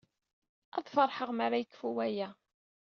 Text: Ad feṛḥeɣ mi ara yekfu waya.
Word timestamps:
Ad 0.77 0.85
feṛḥeɣ 0.93 1.29
mi 1.33 1.43
ara 1.45 1.61
yekfu 1.61 1.89
waya. 1.95 2.29